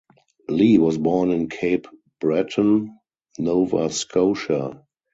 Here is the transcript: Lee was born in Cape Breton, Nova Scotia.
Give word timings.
Lee 0.49 0.79
was 0.79 0.97
born 0.97 1.29
in 1.29 1.47
Cape 1.47 1.85
Breton, 2.19 2.97
Nova 3.37 3.91
Scotia. 3.91 4.81